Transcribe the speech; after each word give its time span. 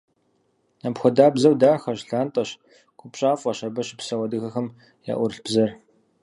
Апхуэдабзэу 0.87 1.55
дахэщ, 1.61 1.99
лантӀэщ, 2.09 2.49
купщӀафӀэщ 2.97 3.59
абы 3.67 3.81
щыпсэу 3.87 4.23
адыгэхэм 4.25 4.67
яӀурылъ 5.11 5.41
бзэр. 5.45 5.71